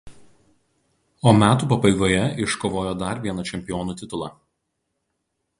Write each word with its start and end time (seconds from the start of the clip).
O 1.31 1.33
metų 1.43 1.69
pabaigoje 1.75 2.23
iškovojo 2.45 2.97
dar 3.05 3.23
vieną 3.29 3.47
čempionų 3.51 3.97
titulą. 4.01 4.35